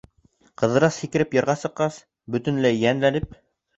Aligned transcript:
Ҡыҙырас, 0.61 0.97
һикереп 1.03 1.37
ярға 1.39 1.55
сыҡҡас, 1.65 1.99
бөтөнләй 2.37 2.81
йәнләнеп: 2.85 3.41